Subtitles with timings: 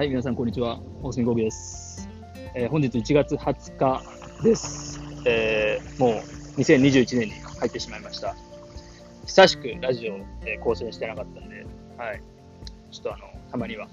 [0.00, 0.80] はい、皆さん、こんにちは。
[1.02, 2.08] 大杉ゴビです。
[2.54, 4.02] えー本日1月20日
[4.42, 4.98] です。
[5.26, 6.14] えーもう
[6.58, 8.34] 2021年に入ってしまいました。
[9.26, 10.14] 久しくラジオ、
[10.46, 11.66] えー更新してなかったんで、
[11.98, 12.22] はい。
[12.90, 13.88] ちょっとあの、たまには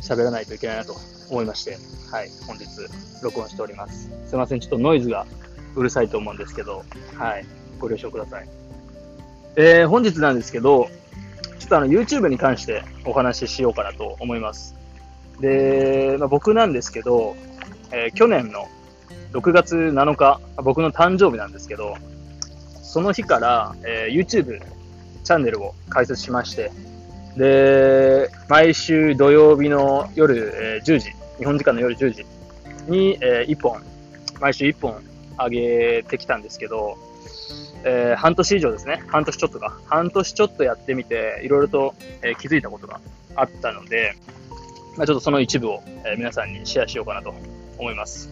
[0.00, 0.94] 喋らないといけないなと
[1.28, 1.76] 思いまして、
[2.10, 2.30] はい。
[2.46, 2.64] 本日、
[3.22, 4.10] 録音しております。
[4.26, 5.26] すいません、ちょっとノイズが
[5.76, 6.86] うるさいと思うんですけど、
[7.18, 7.44] はい。
[7.78, 8.48] ご了承ください。
[9.56, 10.88] えー本日なんですけど、
[11.58, 14.82] ちょっとあの、YouTube に関してお話ししようかなと思います。
[15.40, 17.36] で、まあ、僕なんですけど、
[17.92, 18.68] えー去年の
[19.32, 21.96] 6月7日、僕の誕生日なんですけど、
[22.82, 24.60] その日から、えー YouTube
[25.24, 26.70] チャンネルを開設しまして、
[27.36, 32.26] で、毎週土曜日の夜、えー10時、日本時間の夜10時
[32.88, 33.82] に、え1本、
[34.40, 35.02] 毎週1本
[35.38, 36.96] 上げてきたんですけど、
[37.84, 43.00] えー半年以上ですね、半年ちょっとか、半年ちょっとやってみて、いろいろと、えー気づいたことが
[43.34, 44.14] あったので、
[44.96, 47.34] まあ、ちょっとその一部を、えー皆さんにシェアしようかなと
[47.78, 48.30] 思います。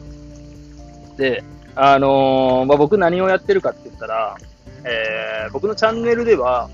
[1.17, 1.43] で、
[1.75, 4.37] あのーまあ、僕何をやってるかって言ったら、
[4.85, 6.71] えー僕のチャンネルでは、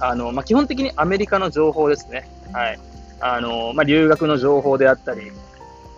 [0.00, 2.28] あのまあ、基本的にアメリカの情報ですね。
[2.52, 2.78] はい。
[3.20, 5.32] あのまあ、留学の情報であったり、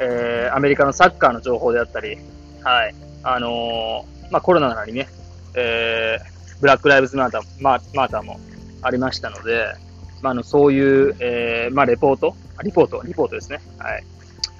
[0.00, 2.18] えーアメリカのサッカーの情報であったり、
[2.62, 2.94] はい。
[3.22, 5.08] あのまあ、コロナなりね、
[5.54, 8.40] えーブラックライブズマーターマーターも
[8.80, 9.74] ありましたので、
[10.22, 13.60] まあ、あのそういう、えーまあ、レポート、リポート、リポートですね。
[13.78, 14.04] はい。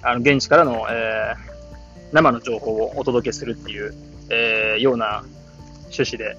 [0.02, 1.56] あの現地からの、えー
[2.12, 3.92] 生の情報をお届けするっていう、
[4.30, 5.24] えーような
[5.90, 6.36] 趣旨で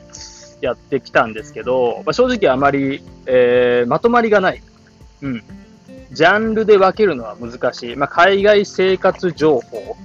[0.62, 4.64] やってきたんですけど、まあ、正直あまり、えーまとまりがない。
[5.22, 5.44] うん。
[6.14, 7.96] ジャンルで分けるのは難しい。
[7.96, 9.98] まあ、海外生活情報、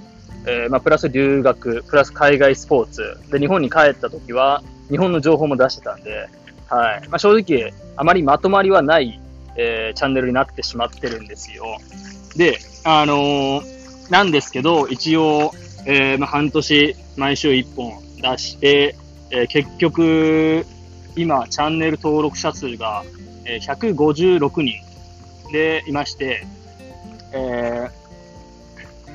[0.45, 3.17] えーまあ、プラス留学、プラス海外スポーツ。
[3.31, 6.27] で、日本に帰った時は、日本の情報も出してたんで、
[6.75, 7.07] はい。
[7.09, 9.19] まあ、正直、あまりまとまりはない、
[9.55, 11.77] えーチャンネルになってしまってるんですよ。
[12.35, 13.73] で、あのー
[14.09, 15.51] なんですけど、一応、
[15.85, 18.95] えーまあ、半年、毎週1本出して、
[19.29, 20.65] えー結局、
[21.15, 23.03] 今、チャンネル登録者数が、
[23.45, 24.73] えー156人
[25.51, 26.45] でいまして、
[27.33, 27.87] え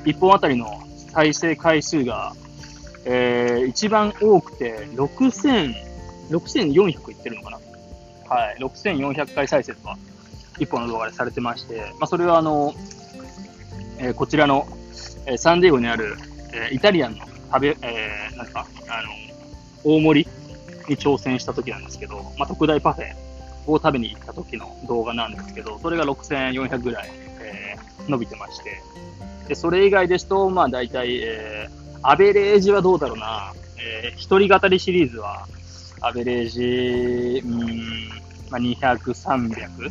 [0.04, 0.82] 1本あたりの
[1.12, 2.34] 再生回数が、
[3.04, 5.87] えー一番多くて6000、
[6.30, 7.58] 6400いってるのかな。
[8.28, 9.98] はい、6400回再生とか、
[10.58, 12.74] 1本の動画でされてまして、まあ、それはあの、
[13.98, 14.66] えーこちらの、
[15.26, 16.16] えーサンディエゴにある、
[16.52, 19.12] えーイタリアンの食べ、えーなんか、あの、
[19.84, 20.28] 大盛り
[20.88, 23.14] に挑戦した時なんですけど、まあ、特大パフェ
[23.66, 28.80] を食べに行った時の動画なんですけど、それが6400ぐらい、えー伸びてまして、
[29.48, 35.46] で、それ以外ですと、まあ大体、えーアベレージはどうだろうな、えー一人語りシリーズは、
[36.00, 38.08] アベレージ、うーん、
[38.50, 39.90] まあ、200、300、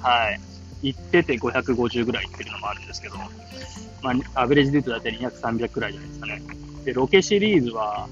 [0.00, 0.40] はい。
[0.82, 3.16] 行ってて550ぐらい行ってるのもあるんですけど、
[4.02, 6.42] まあ、アベレージで言うと大体200、300くらいじゃないですかね。
[6.84, 8.08] で、ロケシリーズは、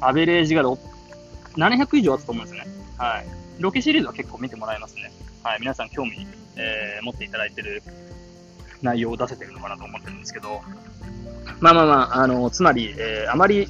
[0.00, 2.66] アベレージが700以上あったと思うんですね。
[2.98, 3.26] はい。
[3.60, 5.12] ロケシリーズは結構見てもらえますね。
[5.42, 5.60] はい。
[5.60, 6.26] 皆さん興味、
[6.56, 7.82] えー持っていただいてる
[8.80, 10.60] 内容を出せてるのかなと思ってるんですけど、
[11.60, 13.68] まあまあまあ、あの、つまり、えーあまり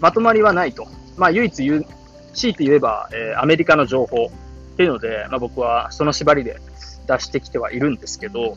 [0.00, 0.86] まとまりはないと。
[1.16, 1.86] まあ、唯一言う、
[2.34, 6.60] 強いて言えば、えーアメリカの情報っていうので、まあ僕はその縛りで
[7.06, 8.56] 出してきてはいるんですけど、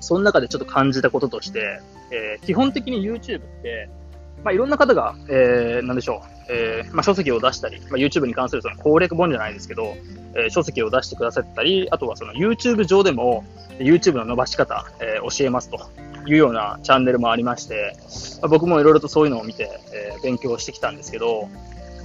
[0.00, 1.80] その中でちょっと感じたこととして、
[2.10, 3.88] えー基本的に YouTube って、
[4.44, 9.94] まあ、いろんな方が、えー、なんでしょう、えーまあ、書籍を出したり、まあ、YouTube に関するその攻略本じゃないですけど、
[10.34, 13.44] えー書籍を出してくださったり、あとはその YouTube 上でも
[13.78, 15.78] YouTube の伸ばし方、えー教えますと
[16.26, 17.96] いうようなチャンネルもありまして、
[18.40, 21.48] まあ、僕もいろいろとそういうのを見て、えー勉強してきたんですけど、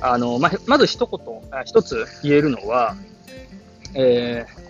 [0.01, 2.95] あの、まあ、まず一言、一つ言えるのは、
[3.93, 4.65] えー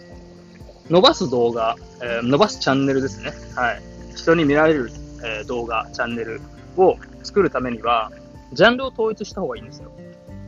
[0.88, 3.34] 伸ばす動画、えー伸ばすチャンネルですね。
[3.56, 3.82] はい。
[4.16, 4.92] 人に見られる、
[5.24, 6.42] えー動画、チャンネル
[6.78, 8.12] を作るためには、
[8.54, 9.92] ジャンルを統一した方がいいんですよ。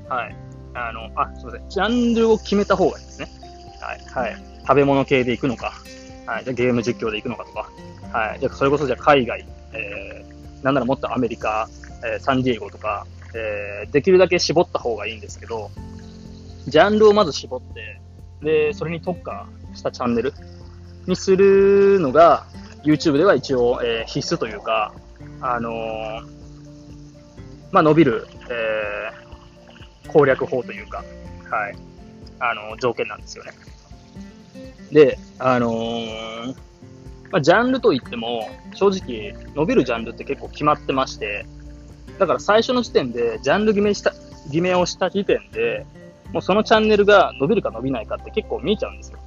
[0.07, 0.35] はい。
[0.75, 1.69] あの、あ、すみません。
[1.69, 3.31] ジャンルを決めた方がいいですね。
[3.81, 4.27] はい。
[4.27, 4.37] はい。
[4.61, 5.73] 食べ物系で行くのか、
[6.27, 6.43] はい。
[6.43, 7.69] じゃゲーム実況で行くのかとか、
[8.15, 8.39] はい。
[8.39, 9.43] じゃそれこそじゃ海外、
[9.73, 11.67] えー、なんならもっとアメリカ、
[12.05, 15.71] えーサンディエゴとか、えーできるだけ絞った方がいいんですけど、
[16.67, 18.01] ジャンルをまず絞って、
[18.41, 20.33] で、それに特化したチャンネル
[21.05, 22.45] にするのが、
[22.83, 24.93] YouTube では一応、えー必須というか、
[25.41, 25.73] あのー
[27.71, 29.27] まあ、伸びる、えー
[30.07, 31.03] 攻略法というか、
[31.49, 31.75] はい、
[32.39, 33.51] あの条件なんですよね。
[34.91, 35.73] で、あの
[37.29, 41.45] まあ、ジャンルといっても、正直、伸びるジャンルって結構決まってまして、
[42.17, 44.13] だから最初の時点で、ジャンル決めした、
[44.45, 45.85] 決めをした時点で、
[46.33, 49.19] もうそのチャンネルが伸びるか伸びないかって結構見えちゃうんですよ。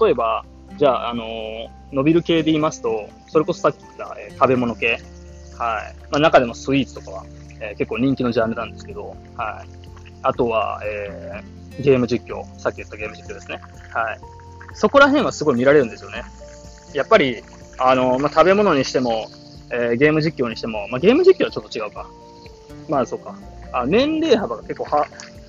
[0.00, 0.44] 例えば、
[0.76, 4.98] じゃあ、あのー、伸びる系で言いますと、それこそさっき言った、えー、食べ物系。
[5.56, 5.96] はい。
[6.10, 7.24] まあ、中でもスイーツとかは、
[7.60, 9.68] えー、結構人気のジャンルなんですけど、はい。
[10.22, 12.44] あとは、えー、ゲーム実況。
[12.58, 13.60] さっき言ったゲーム実況ですね。
[13.92, 14.20] はい。
[14.72, 16.24] そこら辺はすごい見られるんですよね。
[16.92, 17.44] やっぱり、
[17.78, 19.28] あのー、まあ、食べ物にしても、
[19.74, 22.08] えー、ゲーム実況にしても、まあ、ゲーム実況はちょっと違うか。
[22.88, 23.36] まあ、そうか。
[23.72, 25.06] あ年齢幅が結構は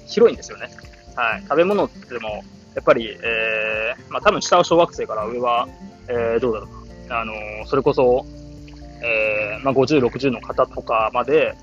[0.08, 0.70] 広いんですよね。
[1.16, 1.42] はい。
[1.44, 2.44] 食べ物っても、
[2.74, 5.68] やっぱり、えー、まあ多分下は小学生から上は、
[6.08, 7.22] えー、どうだろうな。
[7.22, 8.26] あのー、それこそ、
[9.04, 11.56] えー、まあ50、60の方とかまで、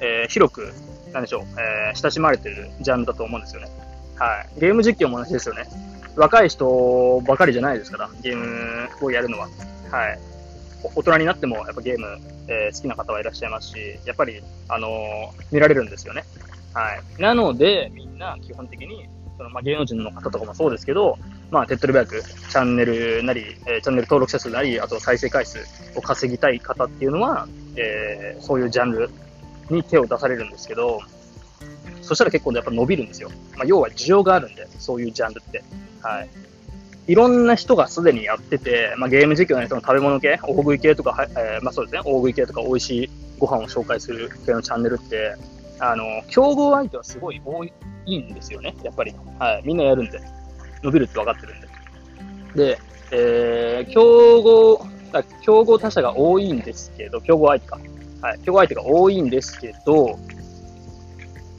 [0.00, 0.72] えー、広く、
[1.12, 3.68] なんでしょう、えー、親しまれてるジャンルだと思うんですよね。
[4.16, 4.60] はい。
[4.60, 5.64] ゲーム実況も同じですよね。
[6.16, 9.48] 若い人ばかりじゃないですから、ゲームをやるのは。
[9.90, 10.18] はい。
[10.82, 12.06] 大人になっても、やっぱゲーム、
[12.48, 16.24] えー、好きな方はいらっしゃいますし、やっぱり、あのー、見られるんですよね。
[16.74, 17.22] はい。
[17.22, 21.18] なので、みんな基本的に、そのまあ、芸能人の方とかもそうですけど、
[21.50, 25.58] まあ、手っ取り早くチャンネルなり、えー、チャンネル登録者数なり、あと再生回数
[25.96, 29.10] を稼ぎたい方っていうのは、えー、そういうジャンル
[29.70, 31.00] に手を出されるんですけど、
[32.02, 33.30] そしたら結構やっぱ伸びるんですよ。
[33.56, 35.62] まあ、要は需要があるんで、そういうジャンルって。
[36.02, 36.30] はい。
[37.06, 45.34] いろんな人がすでにやってて、まあ、ゲーム実況の人の食べ物系、大食い系とか、えー、まあそうですね、大食い系とか美味しいご飯を紹介する系のチャンネルって、
[45.80, 49.14] あの、競合相手はすごい多いんですよね、やっぱり。
[49.38, 49.62] はい。
[49.64, 50.20] みんなやるんで。
[50.82, 51.68] 伸びるって分かってるんで。
[52.54, 52.78] で、
[53.12, 54.86] えー、競合、
[55.42, 57.78] 競合他社が多いんですけど、競合相手か。
[58.22, 58.38] はい。
[58.40, 60.18] 競合相手が多いんですけど、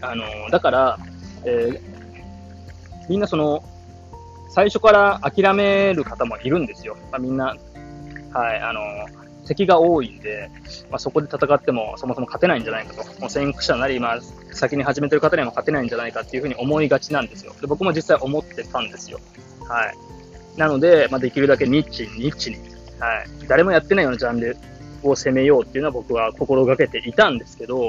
[0.02, 1.00] あの、だから、
[1.46, 3.64] えー、みんなその、
[4.52, 6.98] 最初から諦める方もいるんですよ。
[7.12, 7.56] まあ、みんな、
[8.34, 8.82] はい、あの、
[9.48, 10.50] 敵が多いんで、
[10.90, 13.20] まあ、そこで戦ってもそもそも勝てないんじゃないかと。
[13.20, 14.20] もう先駆者なり、まあ、
[14.54, 17.54] 先に始めてる方にも勝てないんじゃないかっていうふうに思いがちなんですよ。
[17.60, 19.20] で僕も実際思ってたんですよ。
[19.68, 19.96] はい。
[20.58, 22.58] なので、まあ、できるだけニッチに、ニッチに、
[23.00, 23.48] はい。
[23.48, 24.58] 誰もやってないようなジャンル
[25.04, 27.86] を攻めようっていうのは僕は心がけていたんですけど、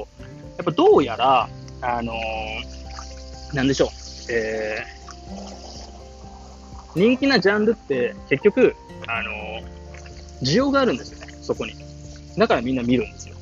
[0.57, 1.49] やっぱどうやら、
[1.81, 3.89] あのー、なんでしょう。
[4.31, 5.72] えー、
[6.95, 9.31] 人気なジャンルって結局、あの、
[10.43, 11.33] 需要があるんですよね。
[11.41, 11.75] そこに。
[12.37, 13.37] だからみんな見るんですよ。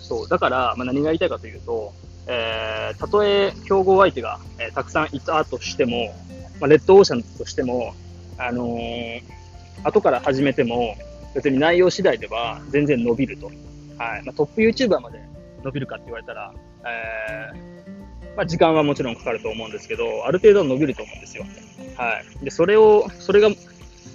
[0.00, 0.28] そう。
[0.28, 1.92] だから、まあ、何が言いたいかというと、
[2.26, 6.14] えー、たとえ競合相手が、えー、たくさんいたとしても、
[6.60, 7.94] まあ、レッドオーシャンとしても、
[8.38, 9.22] あのー、
[9.82, 10.96] 後から始めても、
[11.34, 13.46] 別に内容次第では全然伸びると。
[13.46, 13.56] はい。
[14.24, 15.20] まあ、トップ YouTuber まで
[15.62, 16.52] 伸びるかって言われたら、
[16.86, 18.03] えー、
[18.36, 21.44] まあ、時間はもちろんかかると思うんですけど、ある程度伸びると思うんですよ。
[21.96, 22.44] はい。
[22.44, 23.48] で、それを、それが、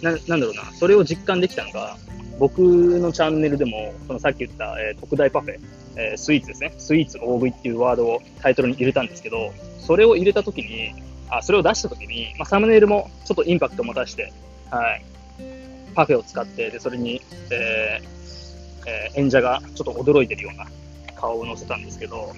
[0.01, 1.97] な、なんだろうな、それを実感できたのが、
[2.37, 5.59] 僕のチャンネルでも、そのさっき言った、えー、特大パフェ、
[5.95, 6.73] えー、スイーツですね。
[6.77, 10.93] スイーツ大食いっていうワードをタイトルに入れたんですけど、それを入れたときに、
[11.29, 14.33] あ、それを出したときに、まあ、サムネイルもちょっとインパクトも出して、
[14.71, 15.03] はい。
[15.95, 17.21] パフェを使って、で、それに、
[17.51, 18.19] えー、
[18.87, 20.65] えー、演者がちょっと驚いてるような
[21.15, 22.33] 顔を載せたんですけど、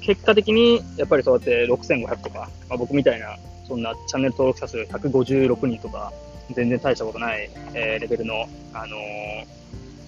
[0.00, 3.36] 結果的に、やっぱりそうやって6500とか、まあ、僕みたいな、
[3.66, 6.12] そんなチャンネル登録者数156人とか、
[6.54, 9.46] 全然大したことない、えー、レベルの、あのー、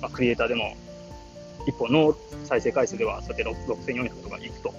[0.00, 0.74] まあ、クリエイターでも、
[1.66, 4.74] 一本の再生回数では、そうやって6400とかいくと。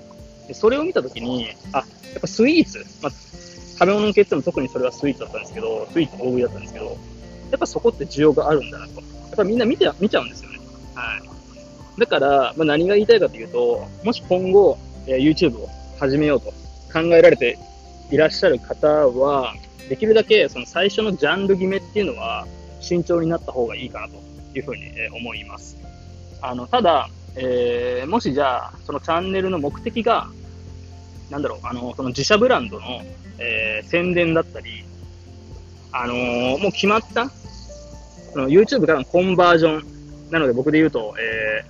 [0.48, 1.84] で、それを見たときに、あ、や
[2.18, 6.92] っぱスイーツ、まあ、食べ物の系っても特にそれはスイーツだったんですけど、スイーツ大食いだったんですけど、や
[7.58, 8.94] っぱそこって需要があるんだなと。
[8.96, 9.00] や
[9.34, 10.60] っぱみんな見て、見ちゃうんですよね。
[10.96, 12.00] はい。
[12.00, 14.78] だから、まあ、何が言いたいかというと、もし今後、
[15.08, 16.52] えー、YouTube を始めようと
[16.94, 17.58] 考えられて
[18.12, 19.56] いらっしゃる方は、
[19.90, 22.48] できるだけその最初のジャンル決めっていうのは
[22.80, 24.16] 慎重になった方がいいかなと
[24.58, 25.78] いうふうに思います。
[26.42, 30.28] あの、ただ、えー、もしじゃあ、そのチャンネルの目的が、
[31.30, 33.02] なんだろう、あの、その自社ブランドの、
[33.38, 34.84] えー、宣伝だったり、
[35.92, 37.30] あのー、もう決まった
[38.32, 41.66] その YouTube からのコンバージョンなので僕で言うと、え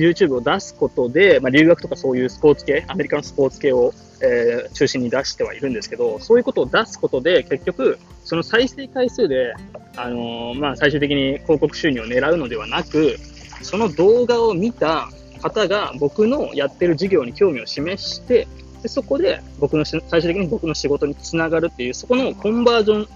[0.00, 3.92] YouTube を出すことで、まあ、留学とかそういうスポーツ系、アメリカのスポーツ系を、
[4.22, 9.54] えー、中心に出してはいるんですけど、そういうことを出すことで、結局、その再生回数で、
[9.96, 13.16] あのー、まあ、最終的に広告収入を狙うのではなく、
[13.62, 15.10] その動画を見た
[15.42, 18.46] 方が僕のやってる事業に興味を示して、
[18.82, 23.08] でそこで僕の最終的に僕の仕事につながるっていう、そこのコンバージョン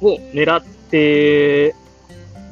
[0.00, 1.74] を狙って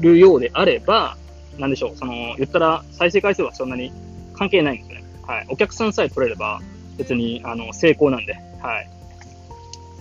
[0.01, 1.17] るようであれば、
[1.59, 3.93] なんでしょう、その、言ったら再生回数はそんなに
[4.35, 5.05] 関係ないんですよね。
[5.27, 5.47] はい。
[5.49, 6.61] お客さんさえ取れれば、
[6.97, 8.91] 別に、あの、成功なんで、はい。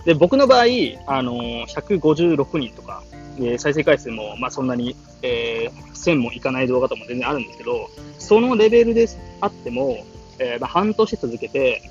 [0.04, 0.64] で、僕の場合、
[1.06, 3.02] あの、156人とか、
[3.40, 9.08] え再生回数も、まあ、そんなに、えー、1000もいかない動画とも全然あるんですけど、そのレベルで
[9.40, 10.04] あっても、
[10.38, 11.82] えー、まあ、半年続けて、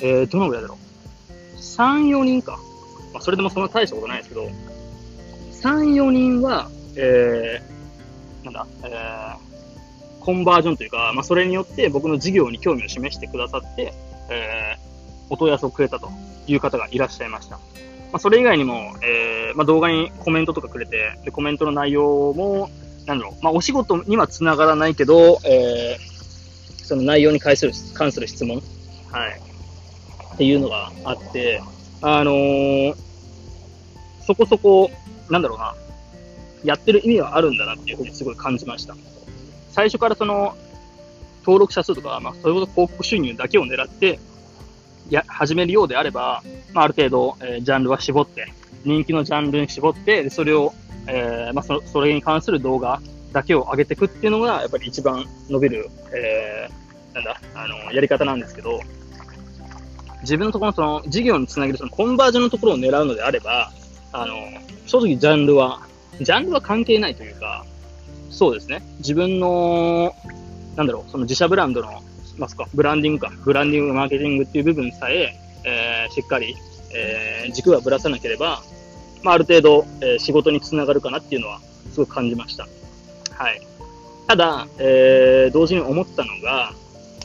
[0.00, 1.58] えー、どのぐらいだろう。
[1.58, 2.58] 3、4人か。
[3.12, 4.48] まあ、それでもそんな大したことないですけど、
[5.62, 7.73] 3、4人は、えー、
[8.44, 13.92] なんだ、えー、コンバージョンというか、まあ、それによって僕の事業に興味を示してくださって、
[14.30, 14.78] えー、
[15.30, 16.10] お問い合わせをくれたと
[16.46, 17.56] いう方がいらっしゃいました。
[17.56, 22.70] まあ、それ以外にも、えー、まあ、動画にコメントとかくれて、で、コメントの内容も、
[23.06, 28.62] なんだろう、まあ、お仕事には繋がらないけど、えー、その内容に関する、関する質問、
[29.10, 29.40] はい、
[30.34, 31.60] っていうのがあって、
[32.02, 32.94] あのー、
[34.26, 34.90] そこそこ、
[35.28, 35.74] なんだろうな、
[36.64, 38.96] やってる意味はあるんだなっていうふうにすごい感じました。
[39.70, 40.56] 最初からその、
[41.40, 44.18] 登録者数とか、まあ、それこそ広告収入だけを狙って、
[45.10, 46.42] や、始めるようであれば、
[46.72, 48.52] まあ、ある程度、えー、ジャンルは絞って、
[48.84, 50.72] 人気のジャンルに絞って、それを、
[51.06, 53.00] えー、まあ、そ、それに関する動画
[53.32, 58.80] だけを上げていくっていうのが、やっぱり一番伸びる、えー、なんだ、あの、やり方なんですけど、
[60.22, 63.72] 自分のところのその事業につなげるそのコンバージョンのところを狙うのであれば、
[64.12, 64.34] あの、
[64.86, 65.82] 正直ジャンルは、
[66.20, 67.64] ジャンルは関係ないというか、
[68.30, 68.82] そうですね。
[68.98, 70.14] 自分の、
[70.76, 72.02] なんだろう、その自社ブランドの、
[72.36, 76.56] ますか、ブランディングか、ブランディング、マーケティングっていう部分さえ、えー、しっかり、
[76.94, 78.62] えー、軸はぶらさなければ、
[79.22, 81.60] まあ、ある程度、えー、仕事につながるかなっていうのは、
[81.92, 82.66] すごく感じました。
[83.32, 83.60] はい。
[84.26, 86.72] ただ、えー、同時に思ったのが、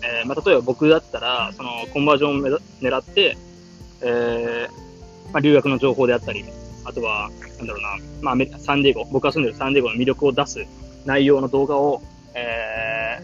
[0.03, 3.38] えー、まあ、例えば僕だったら、そのコンバージョンを狙って、
[4.01, 6.46] えー、まあ、留学の情報であったり、
[6.89, 7.29] あとは、
[7.60, 10.65] なんだろうな、まあ、サンディエゴ、僕が住んでるサンディエゴの魅力を出す
[11.05, 12.01] 内容の動画を、
[12.34, 13.19] え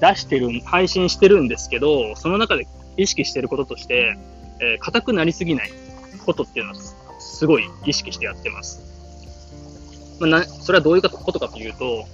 [0.00, 4.18] ー、出してる、配信してるんですけど、その中で意識してることとして、
[4.60, 5.72] えー、硬くなりすぎない
[6.26, 6.74] ことっていうのを
[7.18, 8.82] すごい意識してやってます。
[10.20, 12.04] まあ、なそれはどういうことかというと、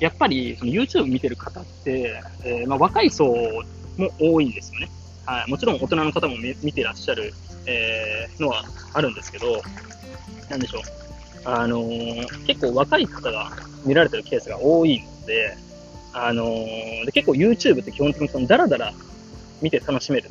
[0.00, 3.26] やっぱりその YouTube 見てる方って、えー、まあ、若い層
[3.98, 4.88] も多いんですよね。
[5.24, 7.32] はい、もちろん大人の方も見てらっしゃる、
[7.66, 9.62] えー、のはあるんですけど、
[10.50, 10.82] なんでしょう。
[11.44, 13.52] あのー、結構若い方が
[13.84, 15.56] 見られてるケースが多いので、
[16.12, 18.92] あのー、で結構 YouTube って基本的にそのダラダラ
[19.60, 20.30] 見て楽しめる。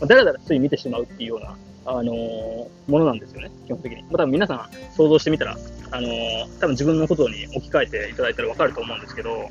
[0.00, 1.56] ダラダラつい見てしまうっていうような、
[1.86, 4.02] あのー、ものなんですよね、基本的に。
[4.02, 5.56] まあ、多分皆さん想像してみたら、
[5.90, 9.48] あのー、多分自分のことに置き換えていただいたらわかると思うんですけど、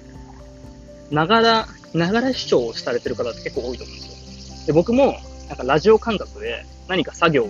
[1.09, 4.30] ながら、ながら視聴をされてる方って結構多いと思うんですよ。
[4.65, 7.49] で、僕も、なんかラジオ感覚で何か作業を、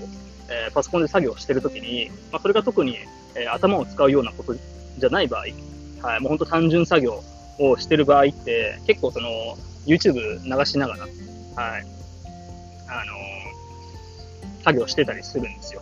[0.50, 2.98] えー、パソコンで作業してるときに、まあ、それが特に、
[3.36, 5.46] えー、頭を使うようなことじゃない場合、
[6.02, 7.24] はい、もうほんと単純作業
[7.60, 9.30] をしてる場合って、結構その、
[9.86, 10.14] YouTube
[10.44, 11.12] 流しながら、はい、
[12.88, 15.82] あのー、作業してたりするんですよ。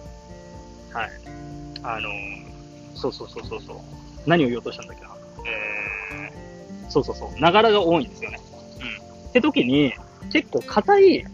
[0.93, 1.09] はい。
[1.83, 2.49] あのー
[2.99, 3.77] そうそうそうそうそう。
[4.27, 5.15] 何を言おうとしたんだっけな。
[5.45, 7.39] えー、そうそうそう。
[7.39, 8.39] ながらが多いんですよね。
[9.23, 9.29] うん。
[9.29, 9.93] って時に、
[10.31, 11.25] 結構硬い、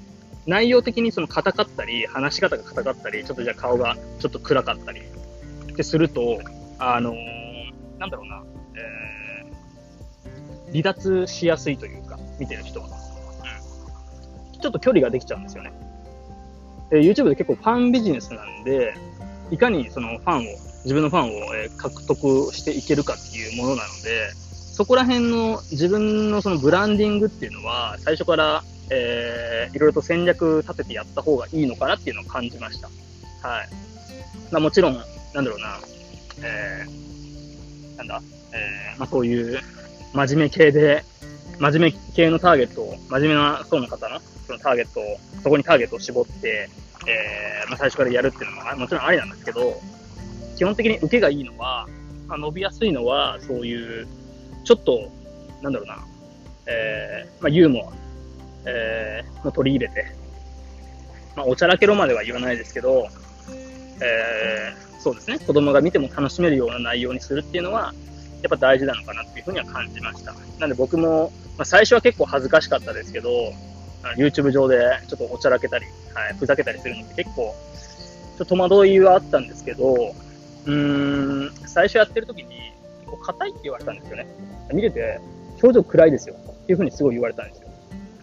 [0.47, 6.39] 内容的にその硬かったり、話し方が硬かったり、ちょっとじゃあ顔がちょっと暗かったりってすると、
[6.77, 8.43] あのー、なんだろうな、
[8.75, 12.89] えー、離脱しやすいというか、見てる人は。
[14.61, 15.71] ちょっと距離ができちゃうんですよね。
[16.89, 18.95] で、YouTube で結構ファンビジネスなんで、
[19.51, 20.41] いかにそのファンを
[20.85, 32.87] 自分のファンを、え獲得していけるかっていうものなので、そこら辺の自分のそのブランディングっていうのは、最初から、えー、いろいろと戦略立ててやった方がいいのかなっていうのを感じました。
[33.47, 33.69] はい。
[34.51, 34.93] まあもちろん、
[35.33, 35.79] なんだろうな、
[36.43, 38.21] えー、なんだ、
[38.53, 39.59] えー、まあそういう
[40.13, 41.03] 真面目系で、
[41.59, 45.03] 真面目系のターゲットを、真面目な層の方の、そのターゲットを、
[45.43, 46.69] そこにターゲットを絞って、
[47.07, 49.81] えー、まあ最初からやるっていうのももちろんありなんですけど、
[50.55, 51.87] 基本的に受けがいいのは、
[52.27, 54.07] まあ、伸びやすいのは、そういう、
[54.63, 55.11] ちょっと、
[55.61, 55.97] なんだろうな、
[56.67, 58.04] えー、まあ、ユーモア、
[58.65, 60.05] えー、取り入れて、
[61.35, 63.07] まあ、おちゃらけろまでは言わないですけど、
[64.01, 67.93] えー、そうですね、子供が見ても楽しめるような内容にするっていうのは、
[68.41, 70.33] やっぱ大事なのかなっていうふうには感じました。
[70.59, 73.29] なんで僕も、まあ、最初は結構恥ずかしかったですけど、
[74.17, 77.55] YouTube 上でちょっとおちゃらけたり、はい、ふざけたりするのって結構、
[78.37, 80.13] ちょっと戸惑いはあったんですけど、
[80.65, 82.73] うーん、最初やってる時に、
[83.05, 84.27] こう硬いって言われたんですよね。
[84.73, 85.19] 見てて、
[85.61, 86.35] 表情暗いですよ。
[86.35, 87.64] っていうふうにすごい言われたんですよ。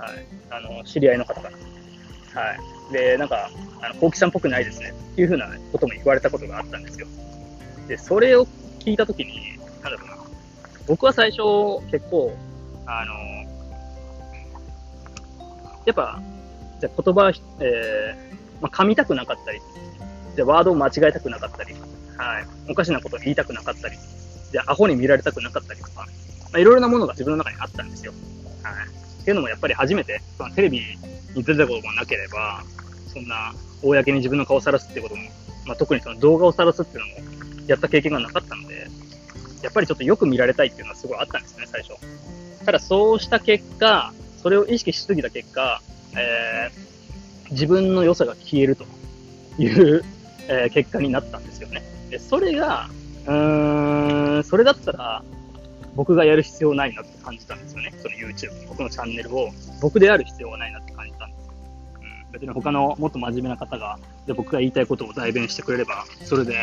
[0.02, 0.26] はい。
[0.50, 2.42] あの、知り合いの方から。
[2.42, 2.92] はい。
[2.92, 3.48] で、なんか、
[3.80, 4.92] あの、コウキさんっぽくないですね。
[5.12, 7.06] っていうふうなことも言われたことがあったんですよ。
[7.86, 8.46] で、それを
[8.80, 10.16] 聞いた時に、なんだろうな。
[10.88, 11.42] 僕は最初、
[11.92, 12.36] 結構、
[12.84, 13.14] あの、
[15.86, 16.20] やっぱ、
[16.80, 19.60] じゃ言葉、えー、まあ、噛みたくなかったり、
[20.34, 21.74] で、ワードを間違えたくなかったり、
[22.16, 22.46] はい。
[22.68, 23.96] おかしなことを言いたくなかったり、
[24.50, 26.02] で、アホに見られたくなかったりとか、ま
[26.54, 28.12] あ、いろいろなものが自分の中にあったんですよ。
[28.64, 29.01] はい。
[29.22, 30.80] っていうのもやっぱり初めて、そのテレビ
[31.34, 32.62] に出たこともなければ、
[33.12, 35.22] そんな、公に自分の顔を晒すってことも、
[35.66, 38.88] まあ、特にその動画を晒すっていうのも、やった経験がなかったので、
[39.62, 41.94] やっぱりちょっとよく見られたいっていうのはすごいあったんですね、最初。
[42.64, 44.12] ただそうした結果、
[44.42, 45.80] それを意識しすぎた結果、
[46.16, 48.84] えー、自分の良さが消えると
[49.58, 50.04] いう、
[50.48, 51.84] えー、結果になったんですよね。
[52.10, 52.90] で、それが、
[53.26, 55.22] うーん、それだったら、
[55.94, 57.92] 僕がやる必要ないなって感じたんですよね。
[57.98, 61.50] その YouTube、僕のチャンネルを僕である必要がないなって感じたんです。
[62.00, 66.56] うん、別に他のもっと真面目な方が、で僕が言いたいことを代弁してくれれば、それで、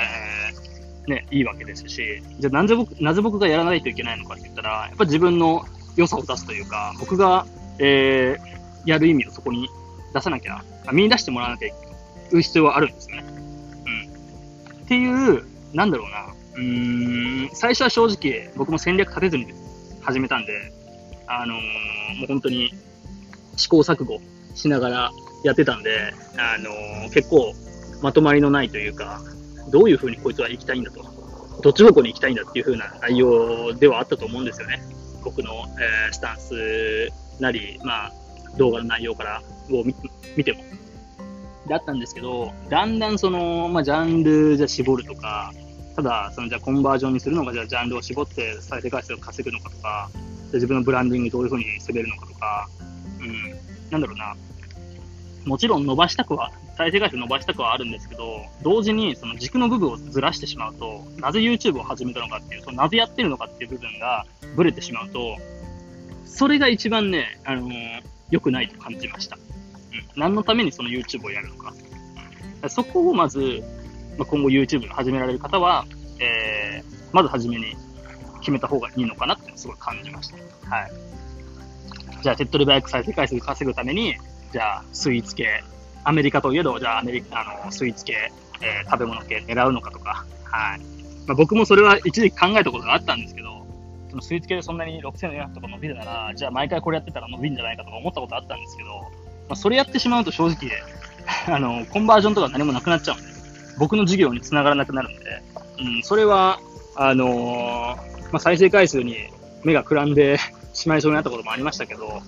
[1.08, 7.46] ね、いいわけですし、じゃあなぜ僕、なぜ僕がやらないといけないのかって言ったら、やっぱ自分の良さを出すというか、僕が、
[7.78, 9.70] えー、やる意味をそこに
[10.14, 13.24] 出さなきゃ、見出してもらわなきゃいけない必要はあるんですよね。
[13.86, 14.84] うん。
[14.84, 15.44] っていう、
[15.74, 19.48] なんだろうな、うん、最初は正直、僕も戦略立てずに
[20.02, 20.74] 始めたんで、
[21.28, 22.74] あのー、もう本当に
[23.56, 24.20] 試行錯誤
[24.56, 25.12] しながら
[25.46, 27.54] やってたんで、あのー、結構
[28.02, 29.22] まとまりのないというか、
[29.72, 31.02] どういう風にこいつは行きたいんだと、
[31.62, 34.82] どっち方向に行きたいんだっていう風な内容ではあったと思うんですよね。
[35.24, 38.14] 僕の、えー、スタンスなり、まあ、
[38.58, 39.84] 動画の内容からを
[40.36, 40.64] 見ても。
[41.70, 45.54] だったんですけど、だんだんその、まあ、ジャンルじゃ絞るとか、
[46.00, 50.10] ただ、そのじゃコンバージョンにするのか、じゃあジャンルを絞って再生回数を稼ぐのかとか、
[50.54, 52.70] 自分のブランディングどういうふうに攻めるのかとか、
[53.20, 54.36] うん、なんだろうな。
[55.46, 64.26] もちろん伸ばしたくは、再生回数伸ばしたくはあるんですけど、同時にその軸の部分をずらしてしまうと、なぜ YouTube を始めたのかっていう、そのなぜやってるのかっていう部分が
[64.56, 65.36] ブレてしまうと、
[66.24, 68.02] それが一番ね、あのー、
[68.32, 69.36] 良くないと感じました。
[69.36, 69.42] うん。
[70.16, 71.74] 何のためにその YouTube をやるのか。
[72.70, 73.62] そこをまず、
[74.20, 75.86] まあ、今後 YouTube 始められる方は、
[76.20, 77.78] えー、まず初めに
[78.42, 80.36] 決めた方がいいのかなってすごい感じました。
[80.70, 80.92] はい。
[82.22, 84.18] じゃあ、手っ取り早く再生回数稼ぐために、
[84.52, 85.64] じゃあ、スイーツ系、
[86.04, 90.80] アメリカといえど、じゃあ、アメリカ、あの、スイーツ系、えー、食べ物系狙うのかとか、はい。
[91.26, 93.66] まあ、僕もそれは一時期考えたことがあったんですけど、
[94.10, 99.08] そのスイーツ系でそんなに6400とか伸びるなら、じゃあ毎回これやってたら伸びるんじゃないかとか思ったことあったんですけど、ま
[99.52, 100.72] あ、それやってしまうと正直、
[101.48, 103.29] あの、コンバージョンとか何もなくなっちゃうんで、
[103.80, 105.42] 僕の授業につながらなくなるんで、
[105.80, 106.60] うん、それは、
[106.96, 109.16] あのー、まあ、再生回数に
[109.64, 110.38] 目がくらんで
[110.74, 112.22] しまいそうになったこともありましたけど、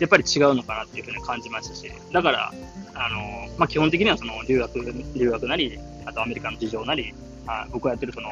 [0.00, 2.52] やっぱり違うのかなっていうふうに感じましたし、だから、
[2.94, 7.12] あのー、まあ、基本的にはその留学、留学なり、あとアメリカの事情なり、
[7.46, 8.30] あ僕がやってるその、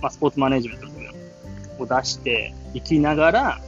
[0.00, 1.10] まあ、スポーツマネジメントの部分
[1.78, 3.60] を出していきながら、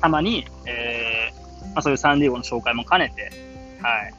[0.00, 3.30] たまに、えー、まあ、そういうサンディエゴの紹介も兼ねて、
[3.82, 4.14] はい、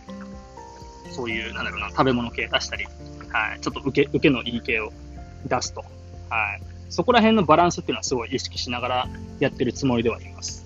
[1.11, 2.85] そういう、なんだろうな、食べ物系出したり、
[3.35, 4.93] はい、ちょっと受け、受けのいい系を
[5.45, 5.81] 出すと。
[5.81, 5.85] は
[6.55, 6.61] い。
[6.89, 10.63] そこら辺のバランスっていうのはすごい意識しながらやってるつもりではいます。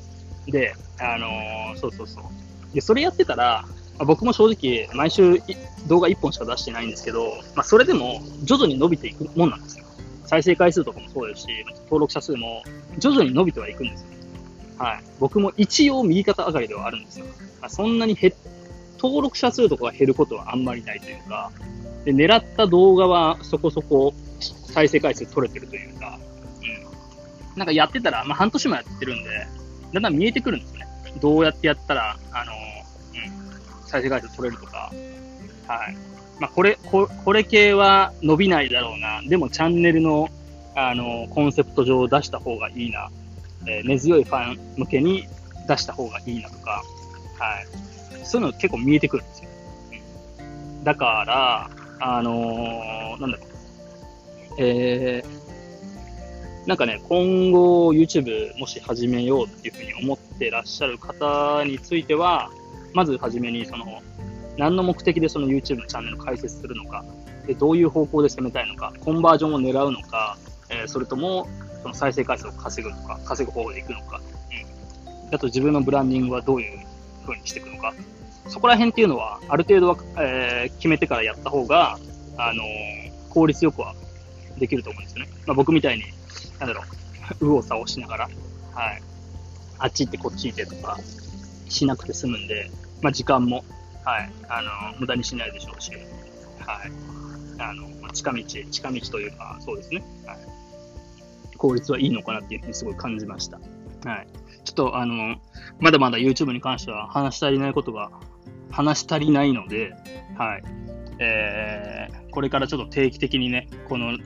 [0.48, 2.76] で、あのー、そうそうそう。
[2.76, 3.66] で、それやってたら、
[4.06, 5.42] 僕も正直、毎週
[5.88, 9.86] 動画1本しか出してないんですけど、まあ、それでも徐々に伸びていくもんなんですよ。
[10.26, 11.48] 再生回数とかもそうですし、
[11.86, 12.62] 登録者数も
[13.00, 14.08] 徐々に伸びてはいくんですよ。
[14.78, 15.04] はい。
[15.20, 17.26] 僕も一応右肩上がりではあるんですよ。
[17.60, 18.32] まあ、そんなに減、
[19.02, 21.52] 登録者数とかが減ることはあんまりないというか、
[22.06, 26.20] で、狙った動画はそこそこ再生回数取れてるというか、
[27.54, 27.58] うん。
[27.58, 29.30] なんかやってたら、まあ半年もやってるんで、
[29.94, 30.88] だんだん見えてくるんですね。
[31.22, 34.92] どうやってやったら、あの、うん、再生回数取れるとか、
[35.68, 35.98] はい。
[36.40, 39.22] まあこれ、ここれ系は伸びないだろうな。
[39.22, 40.30] でもチャンネルの、
[40.76, 43.10] あの、コンセプト上出した方がいいな。
[43.68, 45.28] えー、根強いファン向けに
[45.68, 46.82] 出した方がいいなとか、
[47.38, 47.89] はい。
[48.30, 49.50] そういうの結構見えてくるんですよ。
[50.84, 53.48] だから、あのー、なんだろう。
[54.60, 62.52] えー、なんかね、今後 YouTube もし始めようっていうふうに思ってらっしゃる方については、
[62.94, 64.04] まずはじめにその、
[64.58, 67.04] 何の目的でその YouTube のチャンネルを開設するのか、
[67.48, 70.38] でどういう方向で攻めたいのか、コンバージョンを狙うのか、
[70.70, 71.48] えー、それとも
[71.82, 74.22] その再生回数を稼ぐのか、稼ぐ方法でいくのか、
[75.08, 75.36] うん。
[75.36, 76.80] あと自分のブランディングはどういう
[77.26, 77.94] 風にしていくのか、
[78.50, 82.00] そこら辺っていうのは、ある程度は、えー、決めてからやった方が、
[82.38, 83.96] あのー、効率よくは
[84.58, 85.32] できると思うんですよね。
[85.46, 86.04] まあ、僕みたいに、
[86.60, 86.86] なんだろう、
[87.46, 88.30] 右往左往しながら、
[88.74, 89.02] はい、
[89.78, 90.98] あっち行ってこっち行ってとか、
[91.70, 93.64] しなくて済むんで、まあ、時間も、
[94.04, 96.92] はい、あのー、無駄にしないでしょうし、はい、
[97.60, 100.38] あの、まあ、近道、近道というか、そうですね、はい、
[101.58, 103.60] 効率はいいのかなっていうふうにすごい感じました。
[104.06, 104.28] はい。
[104.64, 105.36] ちょっと、あの、
[105.80, 108.12] まだまだ YouTube に関しては話し足りないことが
[108.72, 109.94] 話し足りないので、
[110.38, 110.64] はい。
[111.20, 114.18] えー、これからちょっと定期的にね、この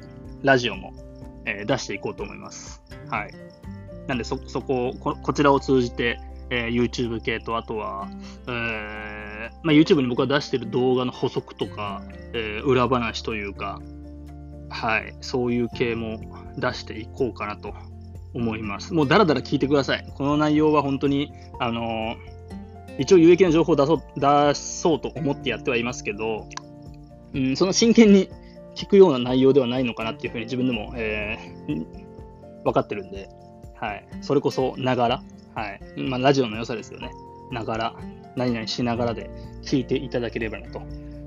[0.44, 0.94] ラジオも、
[1.46, 2.82] えー、出していこうと思います。
[3.10, 3.34] はい。
[4.08, 8.08] なんで、そ、そこをこ、こちらを通じて、えー、YouTube 系と、あとは、
[8.48, 12.04] えー、まあ、YouTube に僕が出してる動画の補足とか、
[12.34, 13.82] えー、裏話というか、
[14.70, 16.20] はい、そういう系も
[16.58, 17.74] 出していこうかなと
[18.34, 18.94] 思います。
[18.94, 20.06] もうだらだら聞いてください。
[20.16, 22.16] この内容は本当に、あのー、
[22.98, 26.48] 一応有益な情報を出そう出そうと思ってやってはいますけど、
[27.34, 28.30] うん、その真剣に
[28.76, 31.86] 聞くような内容ではないのかなっていうふうに自分でも、えー、
[32.64, 33.30] 分かってるんで、
[33.76, 35.24] はい、それこそながら、
[35.56, 37.12] はいまあ、ラジオの良さですよね。
[37.52, 37.96] ながら、
[38.36, 39.30] 何々しながらで
[39.62, 40.82] 聞いていただければなと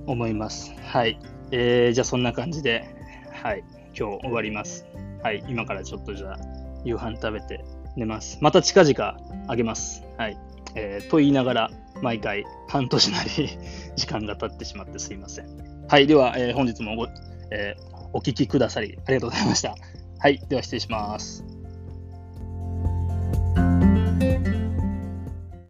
[0.07, 0.74] 思います。
[0.83, 1.18] はい。
[1.52, 2.85] えー、じゃあそんな感じで、
[3.31, 3.62] はい、
[3.96, 4.87] 今日終わります。
[5.22, 6.38] はい、今からちょっとじゃあ
[6.85, 7.64] 夕飯食べて
[7.96, 8.38] 寝ます。
[8.40, 10.05] また近々あげます。
[10.16, 10.38] はい。
[10.76, 11.70] えー、と言いながら、
[12.02, 13.58] 毎回半年なり
[13.96, 15.46] 時間が経ってしまってすいません。
[15.88, 16.06] はい。
[16.06, 17.06] では、えー、本日もご、
[17.50, 19.74] えー、お聞きくださりありがとうございました。
[20.18, 20.38] はい。
[20.48, 21.55] では失礼します。